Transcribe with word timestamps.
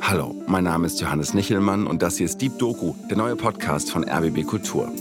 Hallo, 0.00 0.34
mein 0.46 0.64
Name 0.64 0.86
ist 0.86 1.00
Johannes 1.00 1.34
Nichelmann 1.34 1.86
und 1.86 2.02
das 2.02 2.16
hier 2.16 2.26
ist 2.26 2.40
Deep 2.40 2.58
Doku, 2.58 2.94
der 3.10 3.16
neue 3.16 3.36
Podcast 3.36 3.90
von 3.90 4.08
RBB 4.08 4.46
Kultur. 4.46 4.92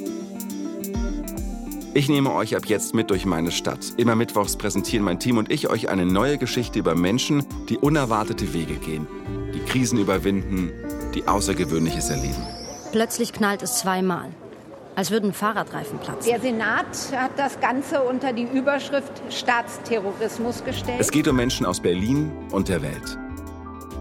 Ich 1.93 2.09
nehme 2.09 2.33
euch 2.33 2.55
ab 2.55 2.65
jetzt 2.65 2.95
mit 2.95 3.09
durch 3.09 3.25
meine 3.25 3.51
Stadt. 3.51 3.93
Immer 3.97 4.15
mittwochs 4.15 4.57
präsentieren 4.57 5.05
mein 5.05 5.19
Team 5.19 5.37
und 5.37 5.51
ich 5.51 5.69
euch 5.69 5.89
eine 5.89 6.05
neue 6.05 6.37
Geschichte 6.37 6.79
über 6.79 6.95
Menschen, 6.95 7.45
die 7.69 7.77
unerwartete 7.77 8.53
Wege 8.53 8.75
gehen, 8.75 9.07
die 9.53 9.59
Krisen 9.59 9.99
überwinden, 9.99 10.71
die 11.13 11.27
Außergewöhnliches 11.27 12.09
erleben. 12.09 12.45
Plötzlich 12.91 13.31
knallt 13.31 13.61
es 13.61 13.79
zweimal, 13.79 14.29
als 14.95 15.11
würden 15.11 15.33
Fahrradreifen 15.33 15.99
platzen. 15.99 16.31
Der 16.31 16.41
Senat 16.41 16.87
hat 17.15 17.31
das 17.37 17.59
Ganze 17.59 18.01
unter 18.01 18.33
die 18.33 18.43
Überschrift 18.43 19.21
Staatsterrorismus 19.29 20.63
gestellt. 20.63 20.97
Es 20.99 21.11
geht 21.11 21.27
um 21.27 21.35
Menschen 21.35 21.65
aus 21.65 21.79
Berlin 21.79 22.31
und 22.51 22.69
der 22.69 22.81
Welt. 22.81 23.17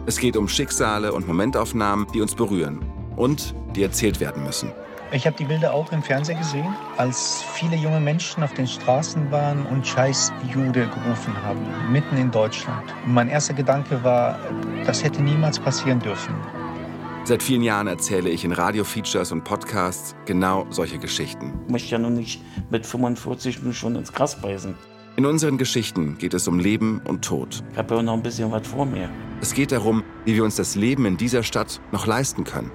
Es 0.07 0.18
geht 0.18 0.36
um 0.36 0.48
Schicksale 0.48 1.14
und 1.14 1.27
Momentaufnahmen, 1.27 2.07
die 2.12 2.20
uns 2.20 2.34
berühren 2.34 2.84
und 3.16 3.55
die 3.74 3.83
erzählt 3.83 4.20
werden 4.20 4.45
müssen. 4.45 4.70
Ich 5.12 5.27
habe 5.27 5.34
die 5.37 5.46
Bilder 5.46 5.73
auch 5.73 5.92
im 5.92 6.02
Fernsehen 6.02 6.38
gesehen, 6.38 6.77
als 6.98 7.42
viele 7.55 7.77
junge 7.77 8.01
Menschen 8.01 8.43
auf 8.43 8.52
den 8.52 8.66
Straßen 8.66 9.30
waren 9.30 9.65
und 9.66 9.87
Scheiß 9.87 10.30
Jude 10.52 10.88
gerufen 10.88 11.34
haben, 11.43 11.60
mitten 11.91 12.19
in 12.19 12.30
Deutschland. 12.30 12.82
Und 13.06 13.15
mein 13.15 13.30
erster 13.30 13.55
Gedanke 13.55 14.05
war, 14.05 14.38
das 14.84 15.02
hätte 15.02 15.23
niemals 15.23 15.59
passieren 15.59 16.01
dürfen. 16.01 16.34
Seit 17.24 17.43
vielen 17.43 17.62
Jahren 17.62 17.87
erzähle 17.87 18.29
ich 18.29 18.45
in 18.45 18.52
Radiofeatures 18.52 19.32
und 19.32 19.45
Podcasts 19.45 20.15
genau 20.27 20.66
solche 20.68 20.98
Geschichten. 20.98 21.55
Ich 21.66 21.73
möchte 21.73 21.93
ja 21.93 21.98
nun 21.98 22.12
nicht 22.12 22.43
mit 22.68 22.84
45 22.84 23.60
schon 23.73 23.96
ins 23.96 24.12
Gras 24.12 24.38
beißen. 24.38 24.74
In 25.16 25.27
unseren 25.27 25.59
Geschichten 25.59 26.18
geht 26.18 26.34
es 26.34 26.48
um 26.48 26.59
Leben 26.59 27.00
und 27.04 27.24
Tod. 27.24 27.62
Ich 27.70 27.78
habe 27.78 27.95
ja 27.95 28.02
noch 28.02 28.14
ein 28.14 28.23
bisschen 28.23 28.50
was 28.50 28.66
vor 28.66 28.84
mir. 28.84 29.09
Es 29.40 29.54
geht 29.54 29.70
darum, 29.70 30.02
wie 30.24 30.34
wir 30.34 30.42
uns 30.42 30.56
das 30.56 30.74
Leben 30.74 31.06
in 31.06 31.16
dieser 31.16 31.45
Stadt 31.45 31.80
noch 31.92 32.09
leisten 32.09 32.42
können. 32.42 32.73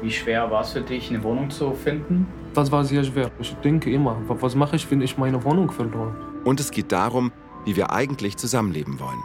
Wie 0.00 0.12
schwer 0.12 0.48
war 0.52 0.60
es 0.60 0.70
für 0.70 0.82
dich, 0.82 1.10
eine 1.10 1.24
Wohnung 1.24 1.50
zu 1.50 1.72
finden? 1.72 2.28
Das 2.54 2.70
war 2.70 2.84
sehr 2.84 3.02
schwer. 3.02 3.28
Ich 3.40 3.54
denke 3.54 3.90
immer, 3.90 4.22
was 4.28 4.54
mache 4.54 4.76
ich, 4.76 4.88
wenn 4.88 5.00
ich 5.00 5.18
meine 5.18 5.42
Wohnung 5.42 5.72
verloren? 5.72 6.14
Und 6.44 6.60
es 6.60 6.70
geht 6.70 6.92
darum, 6.92 7.32
wie 7.64 7.74
wir 7.74 7.90
eigentlich 7.90 8.36
zusammenleben 8.36 9.00
wollen. 9.00 9.18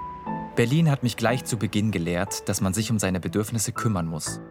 Berlin 0.56 0.90
hat 0.90 1.04
mich 1.04 1.18
gleich 1.18 1.46
zu 1.46 1.58
Beginn 1.58 1.92
gelehrt, 1.92 2.50
dass 2.50 2.62
man 2.62 2.74
sich 2.74 2.90
um 2.90 2.98
seine 2.98 3.20
Bedürfnisse 3.20 3.74
kümmern 3.74 4.08
muss. 4.08 4.42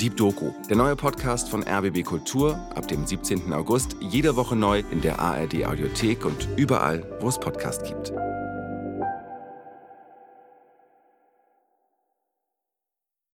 Deep 0.00 0.16
Doku, 0.16 0.50
der 0.68 0.76
neue 0.76 0.96
Podcast 0.96 1.48
von 1.48 1.62
RBB 1.62 2.02
Kultur, 2.04 2.58
ab 2.74 2.88
dem 2.88 3.06
17. 3.06 3.52
August, 3.52 3.96
jede 4.00 4.34
Woche 4.36 4.56
neu 4.56 4.82
in 4.90 5.00
der 5.00 5.20
ARD 5.20 5.64
Audiothek 5.66 6.24
und 6.24 6.48
überall, 6.56 7.04
wo 7.20 7.28
es 7.28 7.38
Podcast 7.38 7.84
gibt. 7.84 8.12